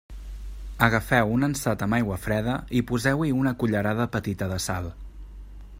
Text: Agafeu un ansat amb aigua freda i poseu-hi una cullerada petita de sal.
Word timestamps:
Agafeu 0.85 1.33
un 1.33 1.45
ansat 1.47 1.83
amb 1.87 1.97
aigua 1.97 2.17
freda 2.23 2.55
i 2.79 2.83
poseu-hi 2.93 3.35
una 3.43 3.53
cullerada 3.61 4.09
petita 4.17 4.49
de 4.55 4.59
sal. 4.69 4.89